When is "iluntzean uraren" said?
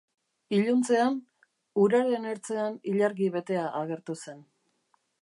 0.59-2.27